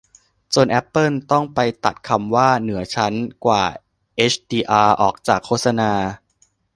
[0.53, 3.13] จนแอปเปิลต้องไปตัดคำว่า เหนือชั้น
[3.45, 3.63] กว่า
[4.15, 5.91] เฮชดีอาร์ ออกจากโฆษณา